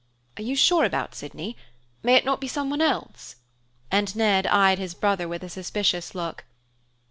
[0.35, 1.55] "Are you sure about Sydney?
[2.01, 3.35] May it not be some one else?"
[3.91, 6.43] and Ned eyed his brother with a suspicious look.